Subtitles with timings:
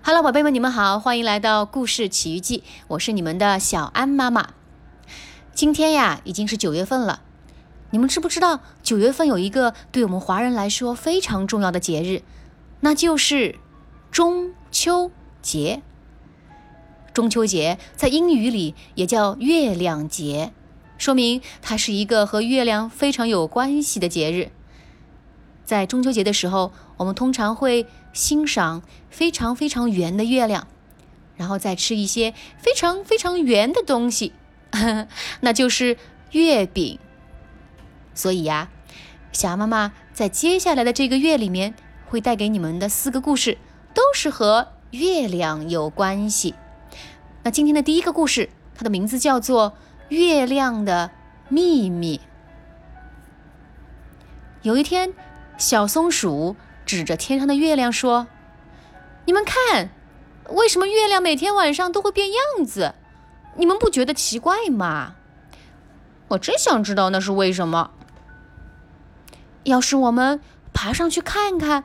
[0.00, 4.50] Hello，宝贝们，你们好，欢迎来到故事奇遇记，我是你们的小安妈妈。
[5.52, 7.20] 今天呀，已经是九月份了，
[7.90, 12.22] 你们知不知道九月份有一个对我们华人来说非常重要的节日，
[12.80, 13.56] 那就是
[14.10, 15.10] 中秋
[15.42, 15.82] 节。
[17.12, 20.52] 中秋节在英语里也叫月亮节，
[20.96, 24.52] 说明它是一个和月亮非常有关系的节日。
[25.68, 28.80] 在中秋节的时候，我们通常会欣赏
[29.10, 30.66] 非常非常圆的月亮，
[31.36, 34.32] 然后再吃一些非常非常圆的东西，
[35.42, 35.98] 那就是
[36.30, 36.98] 月饼。
[38.14, 38.70] 所以呀，
[39.30, 41.74] 小妈妈在接下来的这个月里面
[42.06, 43.58] 会带给你们的四个故事，
[43.92, 46.54] 都是和月亮有关系。
[47.42, 49.72] 那今天的第一个故事，它的名字叫做
[50.08, 51.10] 《月亮的
[51.50, 52.16] 秘密》。
[54.62, 55.12] 有一天。
[55.58, 56.54] 小松鼠
[56.86, 58.28] 指着天上的月亮说
[59.26, 59.90] ：“你们看，
[60.50, 62.94] 为什么月亮每天晚上都会变样子？
[63.56, 65.16] 你们不觉得奇怪吗？
[66.28, 67.90] 我真想知道那是为什么。
[69.64, 70.40] 要是我们
[70.72, 71.82] 爬上去看看，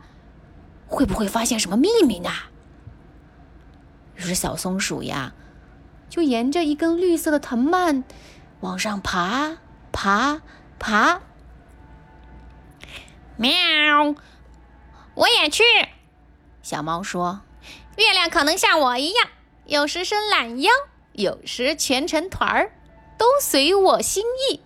[0.88, 2.30] 会不会发现什么秘密呢？”
[4.16, 5.33] 于是小松鼠呀，
[6.08, 8.03] 就沿着一根绿色的藤蔓
[8.59, 9.58] 往上爬，
[9.92, 10.42] 爬，
[10.78, 11.22] 爬。
[13.38, 14.16] 喵！
[15.16, 15.64] 我也去。
[16.62, 17.42] 小猫说
[17.98, 19.28] ：“月亮可能像我一样，
[19.66, 20.72] 有时伸懒腰，
[21.12, 22.72] 有时蜷成团儿，
[23.17, 24.61] 都随我心意。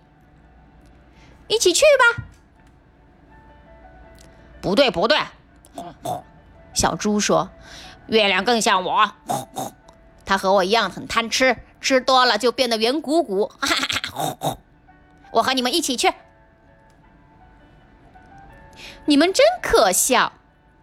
[1.48, 2.24] 一起去吧。”
[4.60, 5.18] 不对，不对。
[6.74, 7.50] 小猪说
[8.08, 9.12] ：“月亮更像我，
[10.24, 13.50] 它和我一样很贪吃，吃多了就变得圆鼓鼓。
[15.30, 16.12] 我和你们一起去。”
[19.08, 20.34] 你们真可笑，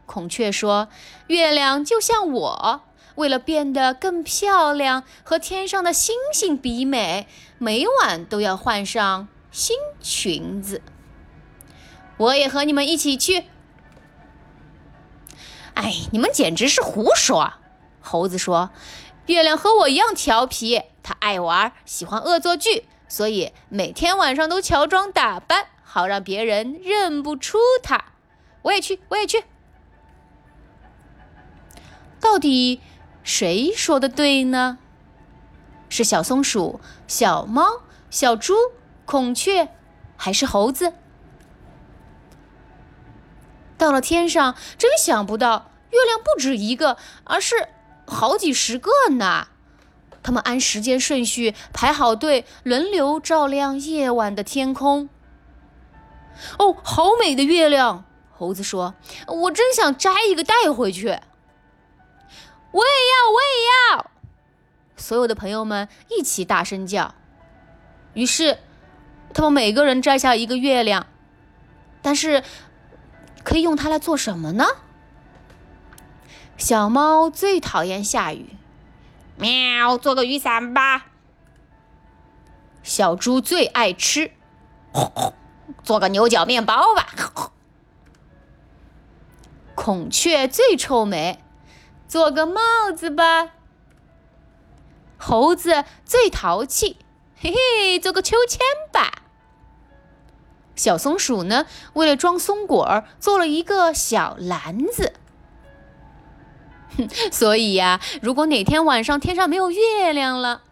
[0.08, 0.88] 孔雀说
[1.30, 2.81] ：“月亮就像我，
[3.14, 7.28] 为了变得更漂亮，和天上的星星比美，
[7.59, 10.81] 每晚都要换上新裙子。
[12.18, 13.46] 我也和你们一起去。”
[15.75, 17.53] 哎，你们简直是胡说！
[18.02, 18.72] 猴子说
[19.28, 28.03] ：“月亮和我一样调皮，它爱玩，喜欢恶作剧，所以每天晚上都乔装打扮，好让别人认不出它。”
[28.66, 29.44] 我也去，我也去。
[32.20, 32.81] 到底
[33.24, 34.80] 谁说的对呢？
[35.88, 38.56] 是小松鼠、小猫、小猪、
[39.06, 39.70] 孔雀，
[40.18, 40.94] 还是猴子？
[43.78, 47.70] 到了天上，真想不到，月亮不止一个，而是
[48.08, 49.47] 好几十个呢。
[50.24, 55.08] 他们按时间顺序排好队，轮流照亮夜晚的天空。
[56.58, 58.06] 哦，好美的月亮！
[58.38, 58.94] 猴子说
[59.28, 61.07] ：“我真想摘一个带回去。”
[62.72, 64.12] 我也要，我也要！
[64.97, 67.16] 所有的朋友们一起大声叫。
[68.13, 68.59] 于是，
[69.34, 71.07] 他们每个人摘下一个月亮，
[72.01, 72.44] 但是
[73.44, 74.66] 可以用它来做什么呢？
[76.57, 78.56] 小猫最讨厌下雨，
[79.38, 81.07] 喵，做个雨伞吧。
[82.84, 84.31] 小猪最爱吃，
[85.84, 87.44] 做个牛角面包吧。
[89.85, 91.38] 孔雀最臭美，
[92.07, 92.59] 做个帽
[92.91, 93.51] 子吧。
[95.16, 96.97] 猴子最淘气，
[97.38, 98.59] 嘿嘿，做个秋千
[98.91, 99.22] 吧。
[100.75, 105.13] 小松鼠呢，为了装松果儿，做了一个小篮子。
[106.97, 110.63] 哼， 所以呀，如果哪天晚上天上没有月亮了，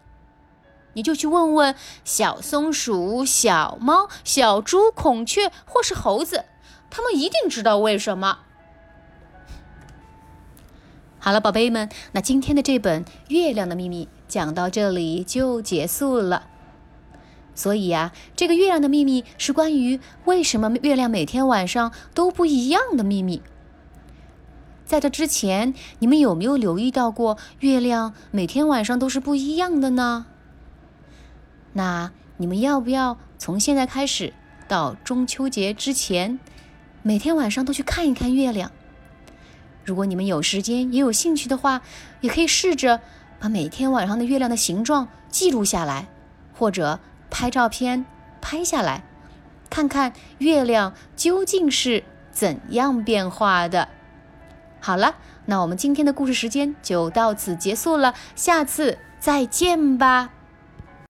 [0.94, 6.46] 你就去问问小松鼠、小猫、小猪、孔雀或是猴子，
[6.90, 8.40] 他们一定知道为什么。
[11.24, 16.48] 好了，宝贝们，那今天的这本《月亮的秘密》讲到这里就结束了。
[17.54, 23.40] 所以呀，这个月亮的秘密是关于为什么月亮每天晚上都不一样的秘密。
[24.84, 30.26] 在这之前，你们有没有留意到过月亮每天晚上都是不一样的呢？
[31.72, 34.34] 那你们要不要从现在开始
[34.68, 36.38] 到中秋节之前，
[37.00, 38.70] 每天晚上都去看一看月亮？
[39.84, 41.82] 如果你们有时间也有兴趣的话，
[42.20, 43.00] 也可以试着
[43.38, 46.08] 把每天晚上的月亮的形状记录下来，
[46.52, 47.00] 或者
[47.30, 48.06] 拍照片
[48.40, 49.04] 拍下来，
[49.68, 53.88] 看看月亮究竟是怎样变化的。
[54.80, 55.16] 好了，
[55.46, 60.33] 那我们今天的故事时间就到此结束了，下次再见吧。